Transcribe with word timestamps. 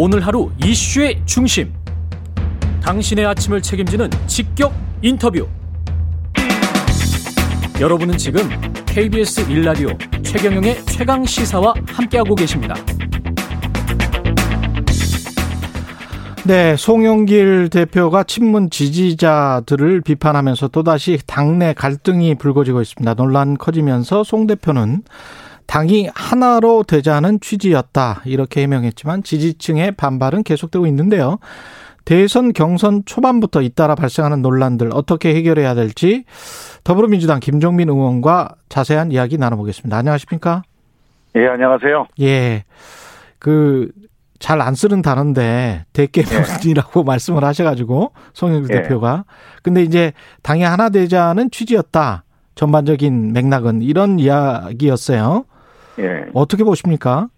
오늘 0.00 0.24
하루 0.24 0.48
이슈의 0.64 1.20
중심. 1.26 1.74
당신의 2.80 3.26
아침을 3.26 3.60
책임지는 3.60 4.08
직격 4.28 4.72
인터뷰. 5.02 5.48
여러분은 7.80 8.16
지금 8.16 8.48
KBS 8.86 9.50
일라디오 9.50 9.88
최경영의 10.22 10.84
최강 10.84 11.24
시사와 11.24 11.74
함께하고 11.88 12.36
계십니다. 12.36 12.76
네, 16.44 16.76
송영길 16.76 17.68
대표가 17.68 18.22
친문 18.22 18.70
지지자들을 18.70 20.02
비판하면서 20.02 20.68
또다시 20.68 21.18
당내 21.26 21.72
갈등이 21.72 22.36
불거지고 22.36 22.82
있습니다. 22.82 23.14
논란 23.14 23.58
커지면서 23.58 24.22
송 24.22 24.46
대표는 24.46 25.02
당이 25.68 26.08
하나로 26.14 26.82
되자는 26.82 27.40
취지였다. 27.40 28.22
이렇게 28.24 28.62
해명했지만 28.62 29.22
지지층의 29.22 29.92
반발은 29.92 30.42
계속되고 30.42 30.86
있는데요. 30.86 31.38
대선 32.06 32.54
경선 32.54 33.02
초반부터 33.04 33.60
잇따라 33.60 33.94
발생하는 33.94 34.40
논란들 34.40 34.88
어떻게 34.94 35.34
해결해야 35.34 35.74
될지 35.74 36.24
더불어민주당 36.84 37.38
김종민 37.38 37.90
의원과 37.90 38.54
자세한 38.70 39.12
이야기 39.12 39.36
나눠보겠습니다. 39.36 39.94
안녕하십니까? 39.94 40.62
예, 41.36 41.46
안녕하세요. 41.46 42.06
예. 42.22 42.64
그, 43.38 43.90
잘 44.38 44.62
안 44.62 44.74
쓰는 44.74 45.02
단어인데, 45.02 45.84
대깨문이라고 45.92 47.00
예. 47.00 47.04
말씀을 47.04 47.44
하셔가지고, 47.44 48.12
송영길 48.32 48.74
예. 48.74 48.82
대표가. 48.82 49.26
근데 49.62 49.82
이제 49.82 50.12
당이 50.42 50.62
하나 50.62 50.88
되자는 50.88 51.50
취지였다. 51.50 52.24
전반적인 52.54 53.34
맥락은 53.34 53.82
이런 53.82 54.18
이야기였어요. 54.18 55.44
예. 55.98 56.26
어떻게 56.34 56.64
보십니까? 56.64 57.28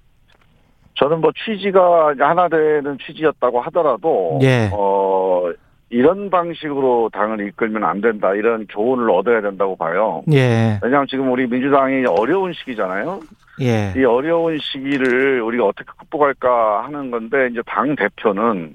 저는 0.94 1.20
뭐 1.20 1.30
취지가 1.44 2.14
하나 2.18 2.48
되는 2.48 2.98
취지였다고 2.98 3.60
하더라도 3.62 4.38
예. 4.42 4.68
어 4.72 5.50
이런 5.88 6.30
방식으로 6.30 7.10
당을 7.12 7.48
이끌면 7.48 7.82
안 7.84 8.00
된다 8.00 8.34
이런 8.34 8.66
교훈을 8.66 9.10
얻어야 9.10 9.40
된다고 9.40 9.76
봐요. 9.76 10.22
예. 10.32 10.78
왜냐하면 10.82 11.06
지금 11.08 11.32
우리 11.32 11.46
민주당이 11.46 12.04
어려운 12.06 12.52
시기잖아요. 12.52 13.20
예. 13.62 13.92
이 13.96 14.04
어려운 14.04 14.58
시기를 14.60 15.40
우리가 15.42 15.66
어떻게 15.66 15.84
극복할까 15.98 16.84
하는 16.84 17.10
건데 17.10 17.48
이제 17.50 17.60
당 17.66 17.96
대표는 17.96 18.72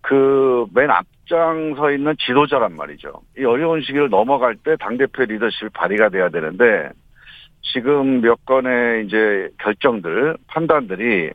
그 0.00 0.66
맨 0.74 0.90
앞장 0.90 1.74
서 1.76 1.90
있는 1.90 2.14
지도자란 2.18 2.74
말이죠. 2.76 3.12
이 3.38 3.44
어려운 3.44 3.80
시기를 3.82 4.08
넘어갈 4.10 4.54
때 4.56 4.76
당 4.76 4.96
대표 4.96 5.24
리더십이 5.24 5.70
발휘가 5.74 6.08
돼야 6.08 6.28
되는데 6.28 6.90
지금 7.62 8.20
몇 8.20 8.44
건의 8.44 9.06
이제 9.06 9.48
결정들, 9.58 10.36
판단들이 10.48 11.30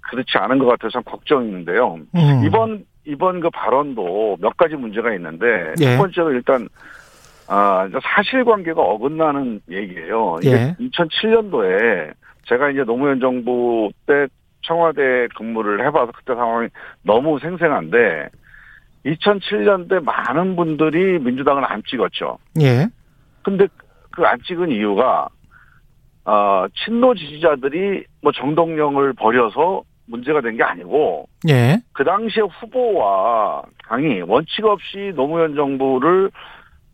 그렇지 0.00 0.36
않은 0.36 0.58
것 0.58 0.66
같아서 0.66 0.90
참 0.90 1.02
걱정인데요. 1.04 1.98
음. 2.14 2.42
이번, 2.44 2.84
이번 3.04 3.40
그 3.40 3.50
발언도 3.50 4.36
몇 4.40 4.56
가지 4.56 4.76
문제가 4.76 5.14
있는데, 5.14 5.72
예. 5.80 5.84
첫 5.84 5.98
번째로 5.98 6.32
일단, 6.32 6.68
아, 7.48 7.88
사실관계가 8.02 8.80
어긋나는 8.80 9.60
얘기예요. 9.70 10.38
예. 10.44 10.76
2007년도에 10.78 12.12
제가 12.44 12.70
이제 12.70 12.84
노무현 12.84 13.20
정부 13.20 13.90
때 14.06 14.26
청와대 14.62 15.28
근무를 15.36 15.84
해봐서 15.86 16.12
그때 16.12 16.34
상황이 16.34 16.68
너무 17.02 17.38
생생한데, 17.40 18.28
2007년대 19.06 20.04
많은 20.04 20.54
분들이 20.56 21.18
민주당을 21.18 21.64
안 21.64 21.82
찍었죠. 21.88 22.38
예. 22.60 22.86
근데 23.42 23.66
그 24.12 24.24
안 24.26 24.38
찍은 24.46 24.70
이유가 24.70 25.28
어, 26.24 26.66
친노 26.84 27.14
지지자들이 27.14 28.04
뭐 28.22 28.30
정동영을 28.32 29.12
버려서 29.14 29.82
문제가 30.06 30.40
된 30.40 30.56
게 30.56 30.62
아니고 30.62 31.26
예. 31.48 31.78
그 31.92 32.04
당시에 32.04 32.42
후보와 32.42 33.62
당이 33.88 34.22
원칙 34.22 34.64
없이 34.64 35.12
노무현 35.14 35.54
정부를 35.54 36.30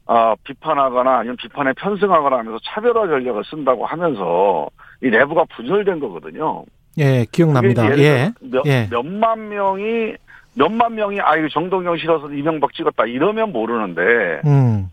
어, 0.06 0.34
비판하거나 0.44 1.18
아니면 1.18 1.36
비판에 1.36 1.72
편승하거나 1.74 2.38
하면서 2.38 2.58
차별화 2.64 3.06
전략을 3.08 3.44
쓴다고 3.44 3.84
하면서 3.84 4.68
이 5.02 5.08
내부가 5.10 5.44
분열된 5.56 6.00
거거든요. 6.00 6.64
예, 6.98 7.26
기억납니다. 7.30 7.96
예. 7.98 8.32
몇, 8.40 8.64
예. 8.66 8.88
몇만 8.90 9.48
명이 9.50 10.14
몇만 10.54 10.94
명이 10.94 11.20
아 11.20 11.36
이거 11.36 11.48
정동영 11.48 11.98
싫어서 11.98 12.30
이명박 12.32 12.72
찍었다 12.72 13.04
이러면 13.06 13.52
모르는데 13.52 14.40
음. 14.46 14.90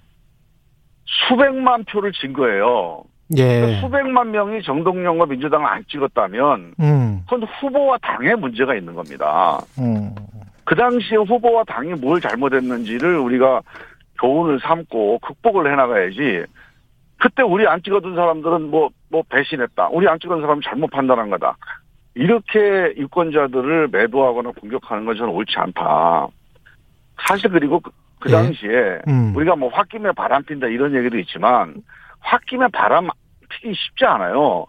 수백만 1.05 1.83
표를 1.85 2.11
진 2.13 2.33
거예요. 2.33 3.03
예. 3.37 3.59
그러니까 3.59 3.81
수백만 3.81 4.31
명이 4.31 4.61
정동영과 4.63 5.25
민주당을 5.25 5.65
안 5.67 5.83
찍었다면 5.87 6.73
음. 6.79 7.21
그건 7.25 7.47
후보와 7.59 7.97
당에 7.99 8.35
문제가 8.35 8.75
있는 8.75 8.93
겁니다. 8.93 9.59
음. 9.79 10.13
그 10.63 10.75
당시에 10.75 11.17
후보와 11.17 11.63
당이 11.63 11.93
뭘 11.93 12.21
잘못했는지를 12.21 13.17
우리가 13.17 13.61
교훈을 14.19 14.59
삼고 14.59 15.19
극복을 15.19 15.71
해나가야지. 15.71 16.45
그때 17.17 17.43
우리 17.43 17.67
안 17.67 17.81
찍어둔 17.81 18.15
사람들은 18.15 18.69
뭐, 18.69 18.89
뭐 19.09 19.23
배신했다. 19.29 19.89
우리 19.91 20.07
안 20.07 20.19
찍은 20.19 20.41
사람이 20.41 20.61
잘못 20.63 20.89
판단한 20.91 21.29
거다. 21.29 21.55
이렇게 22.13 22.93
유권자들을 22.97 23.89
매도하거나 23.89 24.51
공격하는 24.51 25.05
건 25.05 25.17
저는 25.17 25.33
옳지 25.33 25.53
않다. 25.57 26.27
사실 27.27 27.49
그리고 27.49 27.81
그 28.25 28.31
예. 28.31 28.33
당시에 28.33 29.01
음. 29.07 29.35
우리가 29.35 29.55
뭐 29.55 29.69
홧김에 29.69 30.11
바람 30.13 30.43
핀다 30.43 30.65
이런 30.67 30.95
얘기도 30.95 31.19
있지만 31.19 31.75
홧김에 32.23 32.67
바람 32.73 33.07
피기 33.49 33.73
쉽지 33.75 34.05
않아요. 34.05 34.65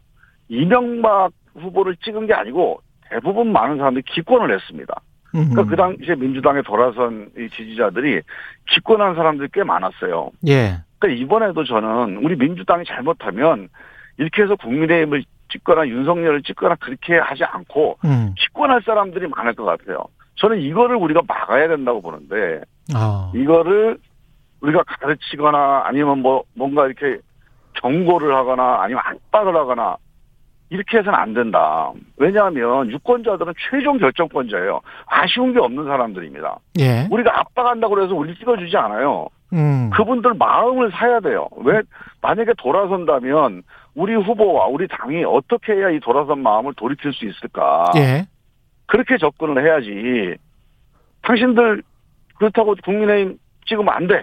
이명박 0.48 1.30
후보를 1.54 1.96
찍은 2.04 2.26
게 2.26 2.34
아니고 2.34 2.82
대부분 3.08 3.52
많은 3.52 3.78
사람들이 3.78 4.02
기권을 4.06 4.54
했습니다. 4.54 5.00
그러니까 5.30 5.64
그 5.64 5.76
당시에 5.76 6.14
민주당에 6.14 6.62
돌아선 6.62 7.30
이 7.36 7.48
지지자들이 7.50 8.20
기권한 8.68 9.14
사람들이 9.14 9.48
꽤 9.52 9.64
많았어요. 9.64 10.30
예. 10.46 10.78
그러니까 10.98 11.22
이번에도 11.22 11.64
저는 11.64 12.18
우리 12.18 12.36
민주당이 12.36 12.84
잘못하면 12.84 13.68
이렇게 14.18 14.42
해서 14.42 14.54
국민의힘을 14.56 15.24
찍거나 15.50 15.88
윤석열을 15.88 16.42
찍거나 16.42 16.76
그렇게 16.76 17.18
하지 17.18 17.44
않고 17.44 17.98
음. 18.04 18.34
기권할 18.36 18.82
사람들이 18.84 19.28
많을 19.28 19.54
것 19.54 19.64
같아요. 19.64 20.06
저는 20.36 20.60
이거를 20.60 20.96
우리가 20.96 21.22
막아야 21.26 21.68
된다고 21.68 22.02
보는데 22.02 22.60
아. 22.94 23.30
이거를 23.34 23.98
우리가 24.60 24.82
가르치거나 24.84 25.82
아니면 25.86 26.20
뭐 26.20 26.44
뭔가 26.54 26.86
이렇게 26.86 27.18
경고를 27.74 28.34
하거나 28.34 28.82
아니면 28.82 29.02
압박을 29.04 29.54
하거나 29.54 29.96
이렇게 30.70 30.98
해서는 30.98 31.16
안 31.16 31.32
된다. 31.34 31.92
왜냐하면 32.16 32.90
유권자들은 32.90 33.54
최종 33.70 33.98
결정권자예요. 33.98 34.80
아쉬운 35.06 35.52
게 35.52 35.60
없는 35.60 35.84
사람들입니다. 35.84 36.58
예. 36.80 37.06
우리가 37.10 37.38
압박한다고 37.40 38.02
해서 38.02 38.14
우리 38.14 38.34
찍어주지 38.36 38.76
않아요. 38.76 39.28
음. 39.52 39.90
그분들 39.90 40.34
마음을 40.34 40.90
사야 40.90 41.20
돼요. 41.20 41.48
왜 41.58 41.82
만약에 42.20 42.52
돌아선다면 42.58 43.62
우리 43.94 44.14
후보와 44.14 44.66
우리 44.66 44.88
당이 44.88 45.24
어떻게 45.24 45.74
해야 45.74 45.90
이 45.90 46.00
돌아선 46.00 46.40
마음을 46.40 46.74
돌이킬 46.74 47.12
수 47.12 47.24
있을까? 47.26 47.84
예. 47.96 48.26
그렇게 48.86 49.18
접근을 49.18 49.64
해야지. 49.64 50.36
당신들 51.22 51.82
그렇다고 52.38 52.74
국민의힘 52.84 53.38
찍으면 53.66 53.88
안 53.94 54.06
돼. 54.06 54.22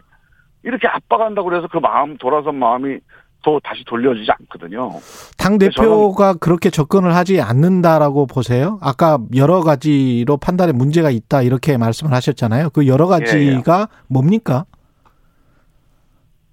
이렇게 0.63 0.87
압박한다고 0.87 1.49
그래서 1.49 1.67
그 1.67 1.77
마음 1.77 2.17
돌아선 2.17 2.55
마음이 2.55 2.99
또 3.43 3.59
다시 3.61 3.83
돌려지지 3.85 4.31
않거든요. 4.31 4.89
당 5.37 5.57
대표가 5.57 6.33
그렇게 6.35 6.69
접근을 6.69 7.13
하지 7.13 7.41
않는다라고 7.41 8.25
보세요? 8.25 8.79
아까 8.81 9.19
여러 9.35 9.61
가지로 9.61 10.37
판단에 10.37 10.71
문제가 10.71 11.09
있다 11.09 11.41
이렇게 11.41 11.77
말씀을 11.77 12.13
하셨잖아요. 12.13 12.69
그 12.69 12.87
여러 12.87 13.07
가지가 13.07 13.37
예, 13.37 13.81
예. 13.81 13.85
뭡니까? 14.07 14.65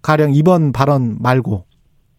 가령 0.02 0.34
이번 0.34 0.72
발언 0.72 1.18
말고. 1.20 1.64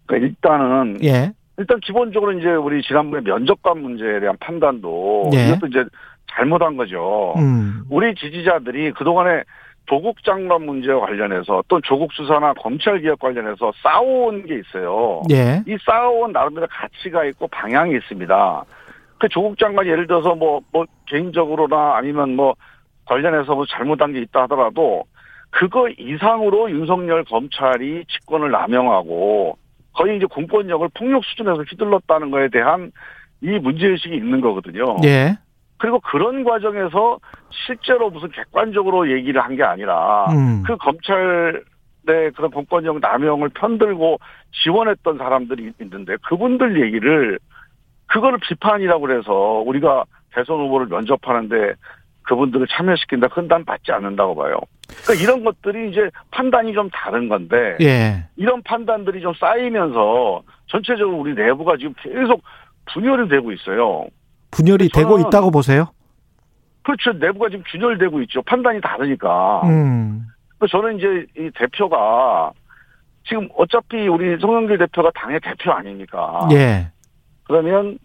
그러니까 0.06 0.28
일단은 0.28 1.04
예. 1.04 1.34
일단 1.58 1.80
기본적으로 1.82 2.32
이제 2.40 2.48
우리 2.50 2.82
지난번에 2.82 3.22
면접관 3.24 3.82
문제에 3.82 4.20
대한 4.20 4.36
판단도 4.40 5.30
네. 5.32 5.50
이것도 5.50 5.68
이제 5.68 5.84
잘못한 6.32 6.78
거죠. 6.78 7.34
음. 7.38 7.84
우리 7.90 8.16
지지자들이 8.16 8.92
그동안에 8.92 9.44
조국 9.88 10.24
장관 10.24 10.66
문제와 10.66 11.02
관련해서 11.02 11.64
또 11.68 11.82
조국 11.82 12.14
수사나 12.14 12.54
검찰 12.54 13.02
개혁 13.02 13.20
관련해서 13.20 13.72
싸워온 13.84 14.46
게 14.46 14.60
있어요. 14.60 15.22
예. 15.32 15.62
이 15.68 15.76
싸워온 15.86 16.32
나름대로 16.32 16.68
가치가 16.70 17.26
있고 17.26 17.48
방향이 17.48 17.96
있습니다. 17.96 18.64
그 19.20 19.28
조국 19.30 19.58
장관이 19.58 19.90
예를 19.90 20.08
들어서 20.08 20.34
뭐, 20.36 20.62
뭐 20.72 20.86
개인적으로나 21.08 21.96
아니면 21.98 22.36
뭐 22.36 22.56
관련해서 23.06 23.56
뭐 23.56 23.66
잘못한 23.66 24.14
게 24.14 24.22
있다 24.22 24.44
하더라도 24.44 25.04
그거 25.50 25.90
이상으로 25.90 26.72
윤석열 26.72 27.26
검찰이 27.26 28.06
직권을 28.08 28.52
남용하고 28.52 29.58
거의 29.94 30.18
이제 30.18 30.26
공권력을 30.26 30.88
폭력 30.94 31.26
수준에서 31.26 31.64
휘둘렀다는 31.64 32.32
거에 32.32 32.48
대한 32.48 32.92
이 33.42 33.60
문제의식이 33.60 34.16
있는 34.16 34.40
거거든요. 34.40 34.96
예. 35.04 35.38
그리고 35.82 36.00
그런 36.00 36.44
과정에서 36.44 37.18
실제로 37.50 38.12
무슨 38.12 38.30
객관적으로 38.30 39.12
얘기를 39.12 39.42
한 39.42 39.56
게 39.56 39.64
아니라 39.64 40.28
음. 40.32 40.64
그 40.66 40.78
검찰의 40.78 42.32
그런 42.36 42.52
공권력 42.52 43.00
남용을 43.00 43.50
편들고 43.50 44.20
지원했던 44.64 45.18
사람들이 45.18 45.74
있는데 45.82 46.16
그분들 46.28 46.80
얘기를 46.86 47.40
그거를 48.06 48.38
비판이라고 48.48 49.02
그래서 49.02 49.34
우리가 49.66 50.06
대선 50.34 50.60
후보를 50.60 50.86
면접하는데 50.88 51.74
그분들을 52.24 52.68
참여시킨다. 52.68 53.28
그건 53.30 53.48
난 53.48 53.66
받지 53.66 53.92
않는다고 53.92 54.36
봐요. 54.36 54.60
그러니까 55.04 55.24
이런 55.24 55.44
것들이 55.44 55.90
이제 55.90 56.10
판단이 56.30 56.74
좀 56.74 56.90
다른 56.92 57.28
건데 57.28 57.76
예. 57.82 58.24
이런 58.36 58.62
판단들이 58.62 59.20
좀 59.22 59.34
쌓이면서 59.34 60.44
전체적으로 60.68 61.18
우리 61.18 61.34
내부가 61.34 61.76
지금 61.78 61.94
계속 62.02 62.44
분열이 62.94 63.28
되고 63.30 63.52
있어요. 63.52 64.06
분열이 64.52 64.90
되고 64.90 65.20
있다고 65.20 65.52
보세요? 65.52 65.88
그렇죠. 66.84 67.14
내부가 67.14 67.50
지금 67.50 67.64
균열되고 67.72 68.22
있죠. 68.24 68.42
판단이 68.44 68.82
다르니까. 68.82 69.62
음. 69.66 70.28
저는 70.70 70.98
이제 70.98 71.26
이 71.38 71.50
대표가 71.56 72.52
지금 73.28 73.48
어차피 73.58 74.08
우리 74.08 74.38
송영길 74.40 74.78
대표가 74.78 75.12
당의 75.16 75.40
대표 75.42 75.72
아닙니까? 75.72 76.48
예. 76.52 76.92
그러면 77.44 77.98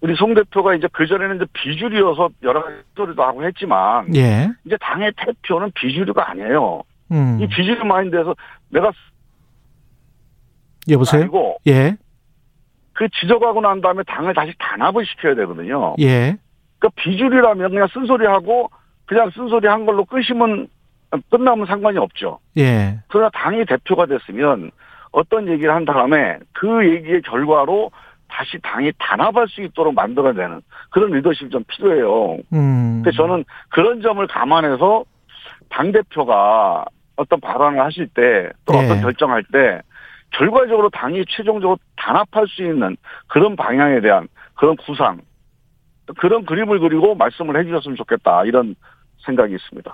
우리 0.00 0.14
송 0.14 0.34
대표가 0.34 0.74
이제 0.74 0.88
그 0.92 1.06
전에는 1.06 1.36
이제 1.36 1.46
비주류여서 1.52 2.28
여러 2.42 2.62
가지 2.62 2.76
소리도 2.96 3.22
하고 3.22 3.44
했지만 3.44 4.14
예. 4.14 4.48
이제 4.64 4.76
당의 4.80 5.12
대표는 5.16 5.72
비주류가 5.74 6.30
아니에요. 6.30 6.82
음. 7.12 7.38
이 7.40 7.46
비주류 7.48 7.84
마인드에서 7.84 8.34
내가 8.68 8.92
여보세요. 10.88 11.22
아니고 11.22 11.58
예. 11.66 11.96
그 12.96 13.08
지적하고 13.20 13.60
난 13.60 13.80
다음에 13.80 14.02
당을 14.04 14.34
다시 14.34 14.52
단합을 14.58 15.04
시켜야 15.06 15.34
되거든요. 15.34 15.94
예. 16.00 16.36
그러니까 16.78 16.88
비주류라면 16.96 17.70
그냥 17.70 17.88
쓴소리하고 17.92 18.70
그냥 19.04 19.30
쓴소리 19.30 19.68
한 19.68 19.86
걸로 19.86 20.04
끄시면 20.04 20.68
끝나면 21.30 21.66
상관이 21.66 21.98
없죠. 21.98 22.38
예. 22.56 22.98
그러나 23.08 23.30
당이 23.30 23.66
대표가 23.66 24.06
됐으면 24.06 24.70
어떤 25.12 25.46
얘기를 25.48 25.74
한 25.74 25.84
다음에 25.84 26.38
그 26.52 26.88
얘기의 26.88 27.22
결과로 27.22 27.90
다시 28.28 28.58
당이 28.62 28.92
단합할 28.98 29.46
수 29.48 29.62
있도록 29.62 29.94
만들어내는 29.94 30.62
그런 30.90 31.12
리더십이 31.12 31.50
좀 31.50 31.64
필요해요. 31.68 32.38
음. 32.52 33.02
그래서 33.02 33.18
저는 33.18 33.44
그런 33.68 34.00
점을 34.00 34.26
감안해서 34.26 35.04
당 35.68 35.92
대표가 35.92 36.86
어떤 37.16 37.40
발언을 37.40 37.80
하실 37.80 38.08
때또 38.08 38.72
네. 38.72 38.84
어떤 38.84 39.00
결정할 39.02 39.44
때 39.52 39.80
결과적으로 40.38 40.90
당이 40.90 41.24
최종적으로 41.28 41.78
단합할 41.96 42.46
수 42.48 42.62
있는 42.62 42.96
그런 43.26 43.56
방향에 43.56 44.00
대한 44.00 44.28
그런 44.54 44.76
구상 44.76 45.20
그런 46.18 46.44
그림을 46.44 46.78
그리고 46.80 47.14
말씀을 47.14 47.58
해주셨으면 47.60 47.96
좋겠다 47.96 48.44
이런 48.44 48.76
생각이 49.24 49.54
있습니다. 49.54 49.92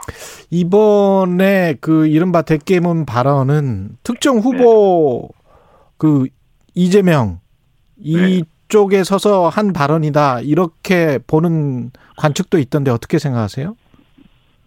이번에 0.50 1.74
그 1.80 2.06
이른바 2.06 2.42
대깨문 2.42 3.06
발언은 3.06 3.96
특정 4.02 4.38
후보 4.38 5.28
네. 5.32 5.38
그 5.96 6.26
이재명 6.74 7.40
이쪽에 7.96 8.98
네. 8.98 9.04
서서 9.04 9.48
한 9.48 9.72
발언이다 9.72 10.40
이렇게 10.40 11.18
보는 11.26 11.90
관측도 12.18 12.58
있던데 12.58 12.90
어떻게 12.90 13.18
생각하세요? 13.18 13.76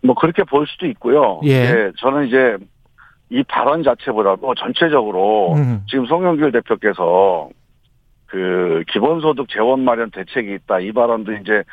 뭐 0.03 0.15
그렇게 0.15 0.43
볼 0.43 0.65
수도 0.67 0.87
있고요. 0.87 1.41
예. 1.43 1.71
네, 1.71 1.91
저는 1.97 2.27
이제 2.27 2.57
이 3.29 3.43
발언 3.43 3.83
자체보다도 3.83 4.55
전체적으로 4.55 5.53
음. 5.53 5.83
지금 5.89 6.05
송영길 6.05 6.51
대표께서 6.51 7.49
그 8.27 8.83
기본소득 8.89 9.47
재원 9.49 9.81
마련 9.81 10.11
대책이 10.11 10.53
있다 10.53 10.79
이 10.79 10.91
발언도 10.91 11.33
이제 11.33 11.63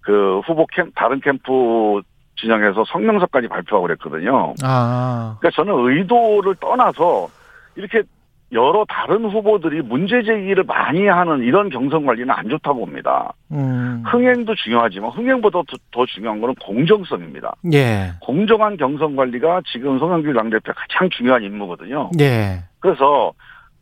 그 0.00 0.40
후보 0.40 0.66
캠 0.66 0.90
다른 0.94 1.20
캠프 1.20 2.00
진영에서 2.36 2.84
성명서까지 2.86 3.48
발표하고 3.48 3.86
그랬거든요. 3.86 4.54
아. 4.62 5.36
그러니까 5.38 5.62
저는 5.62 5.74
의도를 5.74 6.56
떠나서 6.56 7.28
이렇게 7.76 8.02
여러 8.52 8.84
다른 8.88 9.24
후보들이 9.24 9.80
문제 9.82 10.22
제기를 10.22 10.64
많이 10.64 11.06
하는 11.06 11.40
이런 11.40 11.70
경선 11.70 12.04
관리는 12.04 12.30
안 12.30 12.48
좋다고 12.48 12.80
봅니다. 12.80 13.32
음. 13.50 14.02
흥행도 14.06 14.54
중요하지만 14.54 15.10
흥행보다 15.10 15.62
더, 15.66 15.76
더, 15.90 16.06
중요한 16.06 16.40
거는 16.40 16.54
공정성입니다. 16.56 17.54
예. 17.72 18.12
공정한 18.20 18.76
경선 18.76 19.16
관리가 19.16 19.62
지금 19.72 19.98
송영길 19.98 20.34
당대표 20.34 20.72
가장 20.74 21.08
중요한 21.10 21.42
임무거든요. 21.42 22.10
예. 22.20 22.62
그래서 22.80 23.32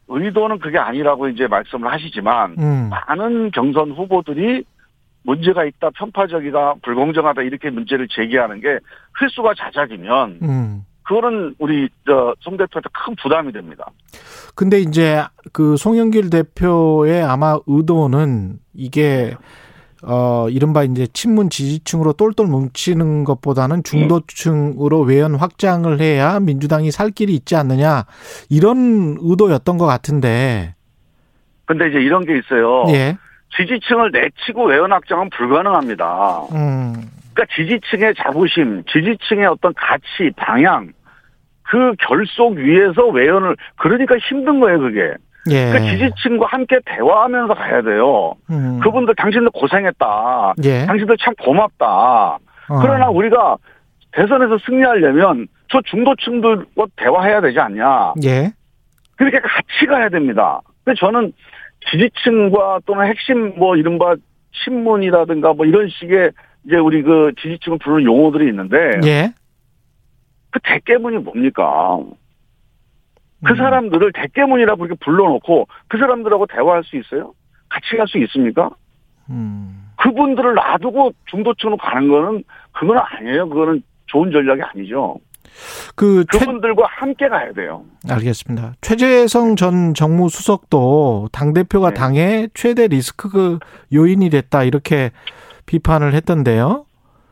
의도는 0.06 0.58
그게 0.60 0.78
아니라고 0.78 1.28
이제 1.28 1.46
말씀을 1.48 1.92
하시지만 1.92 2.56
음. 2.58 2.90
많은 2.90 3.50
경선 3.50 3.92
후보들이 3.92 4.64
문제가 5.22 5.64
있다, 5.64 5.90
편파적이다, 5.90 6.74
불공정하다 6.82 7.42
이렇게 7.42 7.70
문제를 7.70 8.08
제기하는 8.08 8.60
게 8.60 8.78
횟수가 9.20 9.54
잦아지면 9.54 10.38
음. 10.42 10.84
그거는 11.10 11.56
우리 11.58 11.88
저송 12.06 12.56
대표한테 12.56 12.88
큰 12.92 13.16
부담이 13.20 13.50
됩니다. 13.52 13.84
근데 14.54 14.78
이제 14.78 15.24
그 15.52 15.76
송영길 15.76 16.30
대표의 16.30 17.20
아마 17.24 17.58
의도는 17.66 18.60
이게 18.74 19.34
어 20.04 20.48
이른바 20.48 20.84
이제 20.84 21.08
친문 21.08 21.50
지지층으로 21.50 22.12
똘똘 22.12 22.46
뭉치는 22.46 23.24
것보다는 23.24 23.82
중도층으로 23.82 25.00
외연 25.00 25.34
확장을 25.34 25.98
해야 25.98 26.38
민주당이 26.38 26.92
살 26.92 27.10
길이 27.10 27.34
있지 27.34 27.56
않느냐 27.56 28.04
이런 28.48 29.16
의도였던 29.20 29.78
것 29.78 29.86
같은데. 29.86 30.76
근데 31.64 31.88
이제 31.88 31.98
이런 31.98 32.24
게 32.24 32.38
있어요. 32.38 32.84
예. 32.90 33.16
지지층을 33.56 34.12
내치고 34.12 34.66
외연 34.66 34.92
확장은 34.92 35.28
불가능합니다. 35.30 36.42
음. 36.52 36.94
그러니까 37.34 37.46
지지층의 37.56 38.14
자부심, 38.16 38.84
지지층의 38.84 39.46
어떤 39.46 39.74
가치, 39.74 40.30
방향 40.36 40.92
그 41.70 41.94
결속 42.00 42.56
위에서 42.56 43.06
외연을 43.06 43.56
그러니까 43.76 44.16
힘든 44.18 44.58
거예요 44.58 44.80
그게. 44.80 45.14
예. 45.50 45.70
그러니까 45.70 45.92
지지층과 45.92 46.46
함께 46.48 46.80
대화하면서 46.84 47.54
가야 47.54 47.80
돼요. 47.82 48.34
음. 48.50 48.80
그분들 48.80 49.14
당신들 49.14 49.50
고생했다. 49.54 50.54
예. 50.64 50.86
당신들 50.86 51.16
참 51.18 51.32
고맙다. 51.36 51.86
어. 51.86 52.38
그러나 52.82 53.08
우리가 53.08 53.56
대선에서 54.12 54.58
승리하려면 54.66 55.46
저 55.68 55.80
중도층들과 55.82 56.86
대화해야 56.96 57.40
되지 57.40 57.60
않냐. 57.60 58.14
예. 58.24 58.52
그렇게 59.16 59.38
같이 59.38 59.86
가야 59.88 60.08
됩니다. 60.08 60.60
근데 60.84 60.98
저는 60.98 61.32
지지층과 61.88 62.80
또는 62.84 63.06
핵심 63.06 63.54
뭐 63.56 63.76
이른바 63.76 64.16
신문이라든가 64.64 65.52
뭐 65.52 65.64
이런 65.66 65.88
식의 65.88 66.32
이제 66.66 66.76
우리 66.76 67.02
그 67.02 67.32
지지층을 67.40 67.78
부르는 67.78 68.04
용어들이 68.04 68.48
있는데 68.48 68.76
예. 69.04 69.32
그 70.50 70.60
대깨문이 70.62 71.18
뭡니까? 71.18 71.98
그 73.44 73.52
음. 73.52 73.56
사람들을 73.56 74.12
대깨문이라고 74.12 74.78
그렇게 74.78 74.98
불러놓고 75.04 75.66
그 75.88 75.98
사람들하고 75.98 76.46
대화할 76.46 76.84
수 76.84 76.96
있어요? 76.96 77.32
같이 77.68 77.96
갈 77.96 78.06
수 78.06 78.18
있습니까? 78.18 78.70
음. 79.30 79.90
그분들을 79.96 80.54
놔두고 80.54 81.12
중도층으로 81.26 81.76
가는 81.76 82.08
거는 82.08 82.44
그건 82.72 82.98
아니에요. 82.98 83.48
그거는 83.48 83.82
좋은 84.06 84.30
전략이 84.30 84.60
아니죠. 84.62 85.16
그 85.94 86.24
그분들과 86.24 86.82
최... 86.82 86.88
함께 86.88 87.28
가야 87.28 87.52
돼요. 87.52 87.84
알겠습니다. 88.08 88.74
최재성 88.80 89.56
전 89.56 89.94
정무수석도 89.94 91.28
당 91.32 91.52
대표가 91.52 91.90
네. 91.90 91.94
당의 91.94 92.50
최대 92.54 92.88
리스크 92.88 93.28
그 93.28 93.58
요인이 93.92 94.30
됐다 94.30 94.64
이렇게 94.64 95.10
비판을 95.66 96.14
했던데요. 96.14 96.86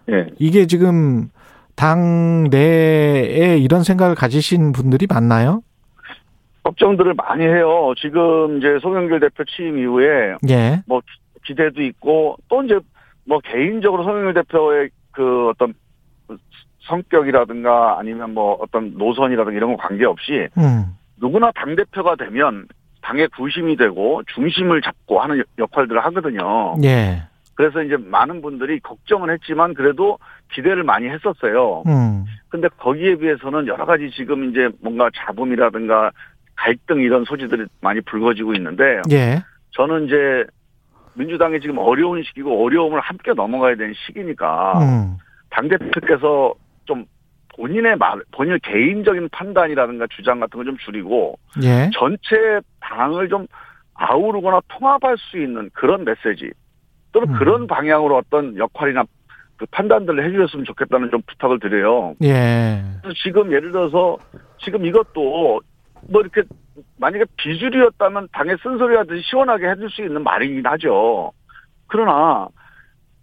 네. 0.07 0.27
이게 0.39 0.67
지금 0.67 1.31
당 1.79 2.49
내에 2.51 3.57
이런 3.59 3.85
생각을 3.85 4.17
가지신 4.17 4.73
분들이 4.73 5.07
많나요? 5.09 5.63
걱정들을 6.65 7.15
많이 7.15 7.45
해요. 7.45 7.95
지금 7.97 8.59
이제 8.59 8.81
송영길 8.83 9.21
대표 9.21 9.45
취임 9.45 9.79
이후에 9.79 10.35
예. 10.49 10.83
뭐 10.87 11.01
기대도 11.47 11.81
있고 11.83 12.37
또 12.49 12.65
이제 12.65 12.81
뭐 13.25 13.39
개인적으로 13.39 14.03
송영길 14.03 14.35
대표의 14.35 14.91
그 15.13 15.51
어떤 15.51 15.73
성격이라든가 16.81 18.01
아니면 18.01 18.35
뭐 18.35 18.59
어떤 18.61 18.95
노선이라든가 18.99 19.57
이런 19.57 19.77
거 19.77 19.83
관계없이 19.87 20.49
음. 20.59 20.97
누구나 21.21 21.53
당 21.55 21.77
대표가 21.77 22.17
되면 22.17 22.67
당의 23.03 23.29
구심이 23.29 23.77
되고 23.77 24.21
중심을 24.35 24.83
잡고 24.83 25.21
하는 25.21 25.45
역할들을 25.57 26.05
하거든요. 26.07 26.75
예. 26.83 27.23
그래서 27.59 27.83
이제 27.83 27.97
많은 27.97 28.41
분들이 28.41 28.79
걱정은 28.79 29.31
했지만 29.31 29.75
그래도 29.75 30.17
기대를 30.53 30.85
많이 30.85 31.09
했었어요. 31.09 31.83
음. 31.89 32.25
근데 32.49 32.69
거기에 32.69 33.17
비해서는 33.17 33.67
여러 33.67 33.85
가지 33.85 34.13
지금 34.13 34.49
이제 34.49 34.69
뭔가 34.81 35.11
잡음이라든가 35.13 36.13
갈등 36.55 37.01
이런 37.01 37.25
소지들이 37.25 37.65
많이 37.81 38.01
불거지고 38.03 38.55
있는데 38.55 39.03
예. 39.11 39.43
저는 39.73 40.07
이제 40.07 40.45
민주당이 41.15 41.59
지금 41.59 41.79
어려운 41.79 42.23
시기고 42.23 42.65
어려움을 42.65 43.01
함께 43.01 43.33
넘어가야 43.33 43.75
되는 43.75 43.93
시기니까 44.07 44.79
음. 44.79 45.17
당 45.51 45.67
대표께서 45.67 46.55
좀 46.85 47.05
본인의 47.57 47.97
말, 47.97 48.23
본인의 48.31 48.61
개인적인 48.63 49.31
판단이라든가 49.33 50.07
주장 50.15 50.39
같은 50.39 50.59
걸 50.59 50.65
좀 50.65 50.77
줄이고 50.77 51.37
예. 51.65 51.91
전체 51.93 52.61
당을 52.79 53.29
좀 53.29 53.49
아우르거나 53.95 54.61
통합할 54.69 55.17
수 55.19 55.39
있는 55.39 55.69
그런 55.73 56.05
메시지 56.05 56.53
또는 57.19 57.35
음. 57.35 57.39
그런 57.39 57.67
방향으로 57.67 58.17
어떤 58.17 58.57
역할이나 58.57 59.05
그 59.57 59.67
판단들을 59.73 60.25
해주셨으면 60.25 60.65
좋겠다는 60.65 61.11
좀 61.11 61.21
부탁을 61.27 61.59
드려요. 61.59 62.15
예. 62.23 62.81
지금 63.25 63.51
예를 63.53 63.73
들어서 63.73 64.17
지금 64.63 64.85
이것도 64.85 65.61
뭐 66.11 66.21
이렇게 66.21 66.43
만약에 66.99 67.25
비주류였다면 67.37 68.29
당의 68.33 68.57
쓴소리 68.63 68.95
하듯이 68.95 69.23
시원하게 69.29 69.69
해줄 69.69 69.91
수 69.91 70.03
있는 70.03 70.23
말이긴 70.23 70.65
하죠. 70.65 71.33
그러나 71.89 72.47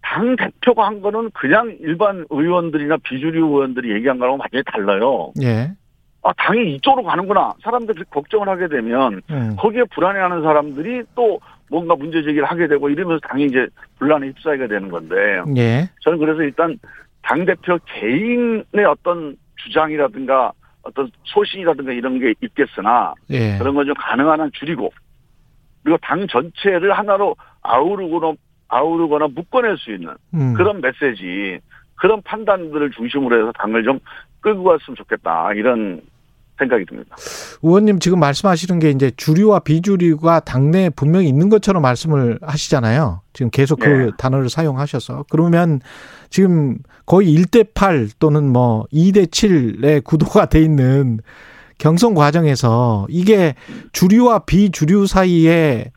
당 0.02 0.36
대표가 0.36 0.86
한 0.86 1.00
거는 1.00 1.30
그냥 1.30 1.74
일반 1.80 2.26
의원들이나 2.28 2.98
비주류 2.98 3.46
의원들이 3.46 3.94
얘기한 3.94 4.18
거랑 4.18 4.38
완전히 4.38 4.62
달라요. 4.64 5.32
예. 5.42 5.72
아, 6.22 6.32
당이 6.36 6.74
이쪽으로 6.74 7.04
가는구나. 7.04 7.54
사람들이 7.62 8.04
걱정을 8.10 8.48
하게 8.48 8.68
되면 8.68 9.22
음. 9.30 9.56
거기에 9.56 9.84
불안해하는 9.94 10.42
사람들이 10.42 11.04
또 11.14 11.40
뭔가 11.70 11.94
문제 11.94 12.22
제기를 12.22 12.44
하게 12.44 12.68
되고 12.68 12.88
이러면서 12.88 13.20
당이 13.28 13.46
이제 13.46 13.66
분란에 13.98 14.28
휩싸이게 14.28 14.68
되는 14.68 14.88
건데. 14.88 15.42
예. 15.56 15.88
저는 16.00 16.18
그래서 16.18 16.42
일단 16.42 16.78
당 17.22 17.44
대표 17.44 17.78
개인의 17.86 18.84
어떤 18.88 19.36
주장이라든가 19.56 20.52
어떤 20.82 21.10
소신이라든가 21.24 21.92
이런 21.92 22.20
게 22.20 22.32
있겠으나 22.40 23.14
예. 23.30 23.58
그런 23.58 23.74
건 23.74 23.84
좀 23.86 23.94
가능한 23.98 24.40
한 24.40 24.50
줄이고 24.52 24.92
그리고 25.82 25.98
당 26.02 26.26
전체를 26.28 26.92
하나로 26.92 27.36
아우르거나 27.62 28.34
아우르거나 28.68 29.28
묶어낼 29.28 29.76
수 29.78 29.92
있는 29.92 30.14
음. 30.34 30.54
그런 30.54 30.80
메시지 30.80 31.58
그런 31.96 32.22
판단들을 32.22 32.90
중심으로 32.92 33.38
해서 33.40 33.52
당을 33.52 33.84
좀 33.84 33.98
끌고 34.40 34.64
갔으면 34.64 34.96
좋겠다 34.96 35.52
이런 35.54 36.00
생각이 36.58 36.84
듭니다. 36.86 37.16
의원님 37.62 37.98
지금 37.98 38.18
말씀하시는 38.18 38.78
게 38.78 38.90
이제 38.90 39.10
주류와 39.16 39.60
비주류가 39.60 40.40
당내에 40.40 40.90
분명히 40.90 41.28
있는 41.28 41.48
것처럼 41.48 41.82
말씀을 41.82 42.38
하시잖아요. 42.42 43.20
지금 43.32 43.50
계속 43.50 43.80
그 43.80 43.88
네. 43.88 44.10
단어를 44.16 44.48
사용하셔서 44.48 45.26
그러면 45.30 45.80
지금 46.30 46.78
거의 47.04 47.34
1대 47.34 47.68
8 47.74 48.08
또는 48.18 48.50
뭐 48.50 48.86
2대 48.92 49.26
7의 49.26 50.02
구도가 50.04 50.46
돼 50.46 50.60
있는 50.60 51.20
경선 51.78 52.14
과정에서 52.14 53.06
이게 53.10 53.54
주류와 53.92 54.40
비주류 54.40 55.06
사이에 55.06 55.92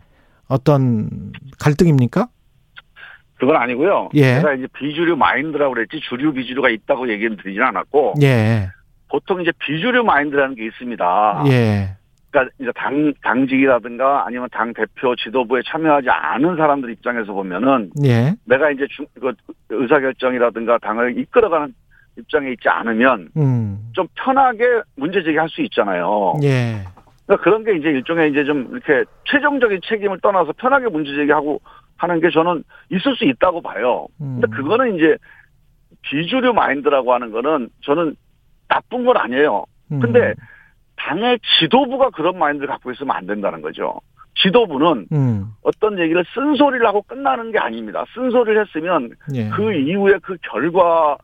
어떤 0.48 1.32
갈등입니까? 1.60 2.28
그건 3.40 3.56
아니고요. 3.56 4.10
예. 4.16 4.36
제가 4.36 4.54
이제 4.56 4.68
비주류 4.78 5.16
마인드라고 5.16 5.74
그랬지 5.74 6.02
주류 6.10 6.34
비주류가 6.34 6.70
있다고 6.70 7.10
얘기는 7.10 7.38
드리진 7.38 7.62
않았고. 7.62 8.16
예. 8.22 8.70
보통 9.10 9.42
이제 9.42 9.52
비주류 9.60 10.04
마인드라는 10.04 10.56
게 10.56 10.66
있습니다. 10.66 11.44
예. 11.48 11.96
그러니까 12.32 12.54
이제 12.60 12.72
당 12.76 13.12
당직이라든가 13.24 14.26
아니면 14.26 14.48
당 14.52 14.74
대표 14.74 15.16
지도부에 15.16 15.62
참여하지 15.66 16.10
않은 16.10 16.56
사람들 16.58 16.92
입장에서 16.92 17.34
보면은 17.34 17.90
예. 18.06 18.34
내가 18.46 18.70
이제 18.72 18.86
중, 18.90 19.06
그 19.20 19.34
의사 19.70 20.00
결정이라든가 20.00 20.78
당을 20.78 21.18
이끌어가는 21.18 21.74
입장에 22.18 22.52
있지 22.52 22.70
않으면 22.70 23.30
음. 23.38 23.90
좀 23.94 24.08
편하게 24.16 24.82
문제 24.96 25.24
제기할 25.24 25.50
수 25.50 25.62
있잖아요. 25.64 26.36
예. 26.44 26.84
그러니까 27.26 27.44
그런 27.44 27.64
게 27.64 27.76
이제 27.76 27.90
일종의 27.90 28.32
이제 28.32 28.44
좀 28.44 28.68
이렇게 28.72 29.06
최종적인 29.26 29.82
책임을 29.86 30.20
떠나서 30.22 30.54
편하게 30.58 30.88
문제 30.90 31.14
제기하고 31.16 31.62
하는 31.98 32.20
게 32.20 32.30
저는 32.30 32.64
있을 32.92 33.16
수 33.16 33.26
있다고 33.26 33.62
봐요. 33.62 34.08
근데 34.18 34.48
음. 34.48 34.52
그거는 34.52 34.96
이제 34.96 35.18
비주류 36.04 36.54
마인드라고 36.54 37.14
하는 37.14 37.32
거는 37.32 37.70
저는 37.84 38.16
나쁜 38.70 39.04
건 39.04 39.18
아니에요. 39.18 39.66
근데 39.90 40.20
음. 40.20 40.34
당의 40.96 41.40
지도부가 41.60 42.10
그런 42.12 42.38
마인드를 42.38 42.68
갖고 42.68 42.92
있으면 42.92 43.16
안 43.16 43.26
된다는 43.26 43.62
거죠. 43.62 44.00
지도부는 44.36 45.08
음. 45.12 45.48
어떤 45.64 46.00
얘기를 46.00 46.24
쓴소리를 46.34 46.86
하고 46.86 47.02
끝나는 47.02 47.52
게 47.52 47.60
아닙니다. 47.60 48.06
쓴소리를 48.14 48.66
했으면 48.66 49.12
예. 49.34 49.50
그 49.50 49.74
이후에 49.74 50.20
그 50.22 50.38
결과 50.42 51.18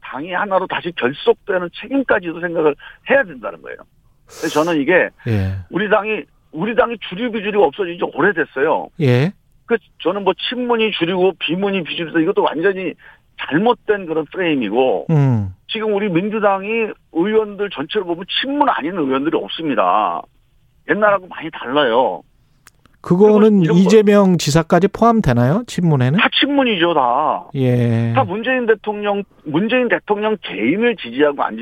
당이 0.00 0.32
하나로 0.32 0.66
다시 0.66 0.92
결속되는 0.92 1.68
책임까지도 1.80 2.40
생각을 2.40 2.74
해야 3.10 3.24
된다는 3.24 3.60
거예요. 3.60 3.78
그래서 4.26 4.48
저는 4.48 4.80
이게 4.80 5.10
예. 5.26 5.56
우리 5.70 5.90
당이 5.90 6.22
우리 6.52 6.74
당이 6.74 6.96
주류 7.08 7.32
비 7.32 7.42
주류가 7.42 7.66
없어진 7.66 7.98
지 7.98 8.04
오래됐어요. 8.04 8.88
예. 9.00 9.32
그 9.66 9.76
저는 10.02 10.24
뭐 10.24 10.32
친문이 10.48 10.92
주류고 10.92 11.32
비문이 11.38 11.82
비주류다 11.84 12.20
이것도 12.20 12.42
완전히 12.42 12.92
잘못된 13.38 14.06
그런 14.06 14.24
프레임이고 14.26 15.06
음. 15.10 15.54
지금 15.74 15.92
우리 15.92 16.08
민주당이 16.08 16.68
의원들 17.12 17.68
전체를 17.70 18.06
보면 18.06 18.24
친문 18.40 18.68
아닌 18.68 18.92
의원들이 18.96 19.36
없습니다. 19.36 20.22
옛날하고 20.88 21.26
많이 21.26 21.50
달라요. 21.50 22.22
그거는 23.00 23.62
이재명 23.62 24.38
지사까지 24.38 24.86
포함되나요? 24.88 25.64
친문에는? 25.66 26.16
다 26.18 26.28
친문이죠, 26.40 26.94
다. 26.94 27.48
예. 27.54 28.12
다 28.14 28.22
문재인 28.22 28.66
대통령, 28.66 29.24
문재인 29.44 29.88
대통령 29.88 30.36
개인을 30.42 30.96
지지하고 30.96 31.42
안 31.42 31.58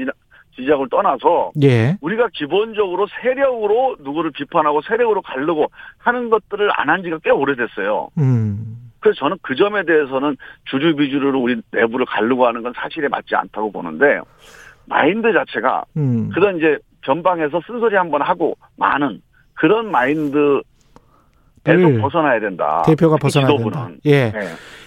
지지하고 0.55 0.89
떠나서 0.89 1.53
예. 1.63 1.97
우리가 2.03 2.29
기본적으로 2.35 3.07
세력으로 3.23 3.97
누구를 4.05 4.31
비판하고 4.33 4.83
세력으로 4.83 5.23
가르고 5.23 5.67
하는 5.99 6.29
것들을 6.29 6.71
안 6.77 6.91
한 6.91 7.03
지가 7.03 7.19
꽤 7.25 7.31
오래됐어요. 7.31 8.11
음. 8.19 8.77
그래서 9.03 9.19
저는 9.19 9.37
그 9.43 9.55
점에 9.55 9.85
대해서는 9.85 10.37
주류 10.65 10.97
비주류로 10.97 11.41
우리 11.41 11.61
내부를 11.73 12.07
가르고 12.07 12.47
하는 12.47 12.63
건 12.63 12.73
사실에 12.75 13.09
맞지 13.09 13.35
않다고 13.35 13.71
보는데 13.73 14.21
마인드 14.87 15.33
자체가 15.33 15.85
음. 15.97 16.31
그런 16.33 16.57
이제 16.57 16.79
전방에서 17.05 17.61
쓴소리 17.67 17.97
한번 17.97 18.23
하고 18.23 18.57
많은 18.77 19.21
그런 19.55 19.91
마인드 19.91 20.63
에서 21.65 22.01
벗어나야 22.01 22.41
된다. 22.41 22.83
대표가 22.85 23.17
벗어나야 23.19 23.57
된다. 23.57 23.89
예. 24.07 24.33
네. 24.33 24.41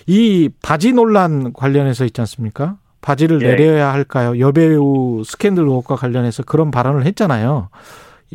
이 0.07 0.49
바지 0.61 0.91
논란 0.91 1.53
관련해서 1.53 2.03
있지 2.03 2.19
않습니까? 2.19 2.75
바지를 2.99 3.41
예. 3.43 3.55
내려야 3.55 3.93
할까요? 3.93 4.37
여배우 4.39 5.23
스캔들 5.25 5.63
의혹과 5.63 5.95
관련해서 5.95 6.43
그런 6.43 6.71
발언을 6.71 7.05
했잖아요. 7.05 7.69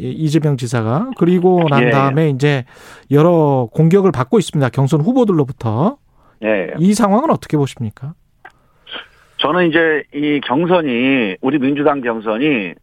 이재명 0.01 0.57
지사가 0.57 1.11
그리고 1.17 1.67
난 1.69 1.85
예. 1.85 1.91
다음에 1.91 2.31
이제 2.31 2.65
여러 3.11 3.69
공격을 3.73 4.13
받고 4.13 4.39
있습니다. 4.39 4.69
경선 4.71 5.01
후보들로부터. 5.01 5.99
예. 6.43 6.73
이 6.79 6.95
상황은 6.95 7.31
어떻게 7.31 7.57
보십니까? 7.57 8.15
저는 9.39 9.69
이제 9.69 10.03
이 10.15 10.41
경선이 10.47 11.37
우리 11.41 11.59
민주당 11.59 12.01
경선이 12.01 12.75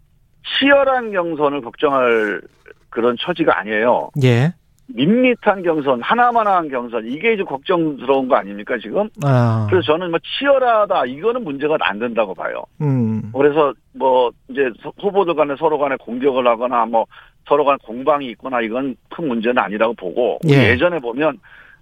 치열한 0.60 1.12
경선을 1.12 1.62
걱정할 1.62 2.42
그런 2.90 3.16
처지가 3.20 3.60
아니에요. 3.60 4.10
예. 4.24 4.54
밋밋한 4.88 5.64
경선, 5.64 6.02
하나만한 6.02 6.70
경선, 6.70 7.06
이게 7.08 7.34
이제 7.34 7.44
걱정스러운 7.44 8.28
거 8.28 8.36
아닙니까, 8.36 8.78
지금? 8.82 9.10
아. 9.24 9.68
그래서 9.70 9.86
저는 9.88 10.12
뭐 10.12 10.20
치열하다, 10.20 11.06
이거는 11.06 11.44
문제가 11.44 11.78
안 11.82 12.00
된다고 12.00 12.34
봐요. 12.34 12.64
음. 12.82 13.32
그래서 13.36 13.74
뭐, 13.94 14.32
이제 14.48 14.70
후보들 15.00 15.36
간에 15.36 15.56
서로 15.58 15.78
간에 15.78 15.96
공격을 15.98 16.48
하거나 16.48 16.86
뭐, 16.86 17.06
서로 17.48 17.66
간 17.66 17.78
공방이 17.80 18.28
있거나 18.32 18.62
이건 18.62 18.96
큰 19.10 19.28
문제는 19.28 19.58
아니라고 19.58 19.94
보고, 19.94 20.40
예. 20.48 20.76
전에 20.78 21.00
보면 21.00 21.40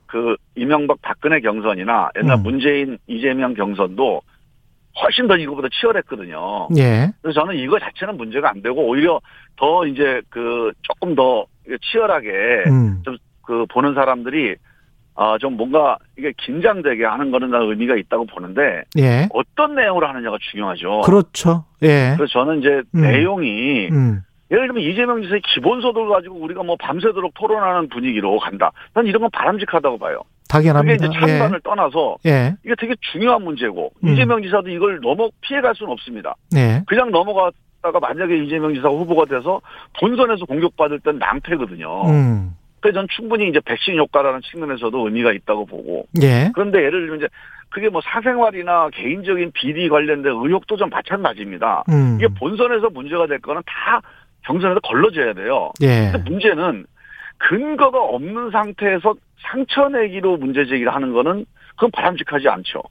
그 0.08 0.36
이명박 0.56 1.02
박근혜 1.02 1.40
경선이나 1.40 2.12
옛날 2.18 2.38
음. 2.38 2.44
문재인 2.44 2.98
이재명 3.08 3.54
경선도 3.54 4.22
훨씬 5.02 5.28
더 5.28 5.36
이거보다 5.36 5.68
치열했거든요. 5.80 6.70
예. 6.78 7.12
그래서 7.22 7.42
저는 7.42 7.56
이거 7.56 7.80
자체는 7.80 8.18
문제가 8.18 8.50
안 8.50 8.62
되고 8.62 8.88
오히려 8.88 9.20
더 9.58 9.86
이제 9.86 10.22
그 10.30 10.72
조금 10.84 11.16
더 11.16 11.46
치열하게 11.82 12.30
음. 12.68 13.04
좀그 13.04 13.66
보는 13.72 13.94
사람들이 13.94 14.56
아 15.18 15.38
좀 15.40 15.56
뭔가 15.56 15.98
이게 16.18 16.34
긴장되게 16.38 17.06
하는 17.06 17.32
거는 17.32 17.54
의미가 17.54 17.96
있다고 17.96 18.26
보는데 18.26 18.84
예. 18.98 19.28
어떤 19.34 19.76
내용으로 19.76 20.08
하느냐가 20.08 20.38
중요하죠. 20.52 21.02
그렇죠. 21.02 21.66
예. 21.84 22.16
그래서 22.18 22.26
저는 22.34 22.60
이제 22.60 22.82
음. 22.96 23.02
내용이 23.02 23.88
음. 23.92 24.22
예를 24.52 24.68
들면 24.68 24.84
이재명 24.84 25.22
지사의 25.22 25.42
기본소득을 25.42 26.10
가지고 26.10 26.36
우리가 26.36 26.64
뭐 26.64 26.76
밤새도록 26.80 27.34
토론하는 27.34 27.90
분위기로 27.90 28.38
간다. 28.40 28.72
난 28.94 29.08
이런 29.08 29.22
건 29.22 29.32
바람직하다가 29.32 29.98
봐요. 29.98 30.20
당연합니다. 30.50 31.08
그게 31.08 31.18
이제 31.18 31.20
찬반을 31.20 31.58
예. 31.58 31.60
떠나서 31.64 32.18
예. 32.26 32.56
이게 32.64 32.76
되게 32.78 32.96
중요한 33.12 33.44
문제고 33.44 33.92
음. 34.04 34.10
이재명 34.10 34.42
지사도 34.42 34.70
이걸 34.70 35.00
넘어 35.02 35.30
피해갈 35.42 35.74
수는 35.76 35.92
없습니다. 35.94 36.36
예. 36.56 36.84
그냥 36.88 37.12
넘어갔다가 37.12 38.00
만약에 38.00 38.38
이재명 38.44 38.74
지사가 38.74 38.94
후보가 38.94 39.26
돼서 39.26 39.62
본선에서 40.00 40.46
공격받을 40.46 41.00
땐 41.00 41.18
낭패거든요. 41.20 42.10
음. 42.10 42.56
그래서 42.80 43.00
전 43.00 43.08
충분히 43.16 43.50
이제 43.50 43.60
백신 43.66 43.98
효과라는 43.98 44.42
측면에서도 44.42 45.06
의미가 45.06 45.34
있다고 45.34 45.66
보고. 45.66 46.06
예. 46.22 46.52
그런데 46.54 46.80
예를 46.80 47.02
들면 47.02 47.18
이제 47.18 47.28
그게 47.70 47.90
뭐 47.90 48.00
사생활이나 48.04 48.90
개인적인 48.94 49.52
비리 49.54 49.90
관련된 49.90 50.32
의혹도 50.32 50.78
좀 50.78 50.90
마찬가지입니다. 50.90 51.84
음. 51.90 52.18
이게 52.20 52.28
본선에서 52.28 52.90
문제가 52.92 53.26
될 53.26 53.40
거는 53.40 53.64
다 53.66 54.02
경선에서 54.44 54.80
걸러져야 54.82 55.34
돼요. 55.34 55.72
예. 55.82 56.12
근데 56.12 56.30
문제는 56.30 56.86
근거가 57.38 58.00
없는 58.02 58.52
상태에서 58.52 59.16
상처 59.46 59.90
내기로 59.90 60.38
문제 60.38 60.66
제기를 60.66 60.94
하는 60.94 61.14
거는 61.14 61.46
그건 61.76 61.92
바람직하지 61.92 62.48
않죠. 62.48 62.82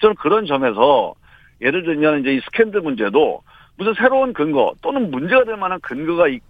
저는 0.00 0.14
그런 0.16 0.46
점에서 0.46 1.14
예를 1.60 1.84
들면 1.84 2.20
이제 2.20 2.34
이 2.34 2.40
스캔들 2.40 2.80
문제도 2.80 3.42
무슨 3.76 3.94
새로운 3.94 4.32
근거 4.32 4.74
또는 4.82 5.10
문제가 5.10 5.44
될 5.44 5.56
만한 5.56 5.80
근거가 5.80 6.28
있, 6.28 6.42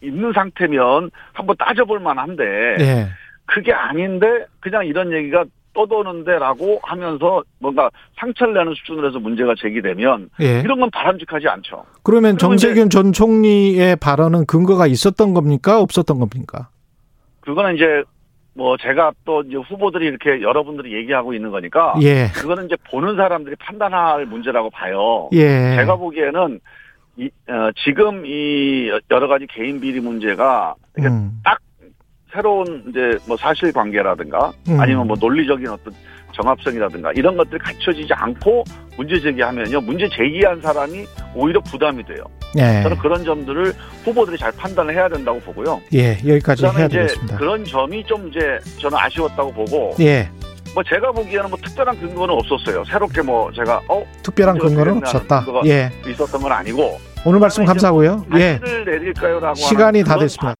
는 0.00 0.32
상태면 0.32 1.10
한번 1.32 1.56
따져볼 1.58 1.98
만한데 1.98 2.44
네. 2.78 3.08
그게 3.46 3.72
아닌데 3.72 4.46
그냥 4.60 4.86
이런 4.86 5.12
얘기가 5.12 5.44
떠도는데라고 5.74 6.80
하면서 6.82 7.42
뭔가 7.58 7.90
상처를 8.18 8.54
내는 8.54 8.74
수준으로 8.74 9.08
해서 9.08 9.18
문제가 9.18 9.54
제기되면 9.58 10.30
예. 10.40 10.60
이런 10.60 10.80
건 10.80 10.90
바람직하지 10.90 11.48
않죠. 11.48 11.84
그러면 12.02 12.38
정세균 12.38 12.90
전 12.90 13.12
총리의 13.12 13.96
발언은 13.96 14.46
근거가 14.46 14.86
있었던 14.86 15.34
겁니까? 15.34 15.80
없었던 15.80 16.18
겁니까? 16.18 16.68
그거는 17.40 17.76
이제 17.76 18.04
뭐 18.58 18.76
제가 18.76 19.12
또 19.24 19.42
이제 19.42 19.56
후보들이 19.56 20.04
이렇게 20.04 20.42
여러분들이 20.42 20.92
얘기하고 20.92 21.32
있는 21.32 21.52
거니까 21.52 21.94
예. 22.02 22.26
그거는 22.34 22.66
이제 22.66 22.74
보는 22.90 23.14
사람들이 23.14 23.54
판단할 23.54 24.26
문제라고 24.26 24.68
봐요. 24.70 25.28
예. 25.32 25.76
제가 25.76 25.94
보기에는 25.94 26.58
이, 27.18 27.30
어, 27.48 27.70
지금 27.84 28.26
이 28.26 28.90
여러 29.12 29.28
가지 29.28 29.46
개인 29.46 29.80
비리 29.80 30.00
문제가 30.00 30.74
음. 30.98 31.40
딱 31.44 31.60
새로운 32.32 32.82
이제 32.88 33.16
뭐 33.28 33.36
사실관계라든가 33.36 34.50
음. 34.70 34.80
아니면 34.80 35.06
뭐 35.06 35.16
논리적인 35.20 35.68
어떤 35.68 35.94
정합성이라든가 36.32 37.12
이런 37.12 37.36
것들이 37.36 37.60
갖춰지지 37.60 38.12
않고 38.12 38.64
문제 38.96 39.20
제기하면요 39.20 39.80
문제 39.82 40.08
제기한 40.08 40.60
사람이 40.60 41.04
오히려 41.36 41.60
부담이 41.60 42.02
돼요. 42.06 42.24
예. 42.56 42.82
저는 42.82 42.98
그런 42.98 43.24
점들을 43.24 43.74
후보들이 44.04 44.38
잘 44.38 44.52
판단을 44.52 44.94
해야 44.94 45.08
된다고 45.08 45.38
보고요. 45.40 45.80
예, 45.94 46.12
여기까지 46.26 46.64
해야 46.66 46.86
이제 46.86 46.98
되겠습니다. 47.00 47.36
그런 47.36 47.64
점이 47.64 48.04
좀 48.04 48.28
이제 48.28 48.58
저는 48.80 48.96
아쉬웠다고 48.98 49.52
보고. 49.52 49.94
예. 50.00 50.30
뭐 50.74 50.82
제가 50.84 51.10
보기에는 51.12 51.50
뭐 51.50 51.58
특별한 51.62 51.98
근거는 51.98 52.34
없었어요. 52.34 52.84
새롭게 52.84 53.22
뭐 53.22 53.50
제가 53.52 53.80
어 53.88 54.04
특별한 54.22 54.58
근거는 54.58 54.98
없었다. 54.98 55.44
예. 55.66 55.90
있었던 56.06 56.40
건 56.40 56.52
아니고. 56.52 56.98
오늘 57.24 57.40
말씀 57.40 57.64
감사하고요. 57.64 58.26
예. 58.36 58.60
내릴까요라고 58.86 59.56
시간이 59.56 60.04
다 60.04 60.18
됐습니다. 60.18 60.54